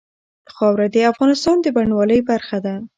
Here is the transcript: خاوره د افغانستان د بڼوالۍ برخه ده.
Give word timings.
خاوره 0.53 0.87
د 0.91 0.97
افغانستان 1.11 1.55
د 1.61 1.67
بڼوالۍ 1.75 2.19
برخه 2.29 2.57
ده. 2.65 2.75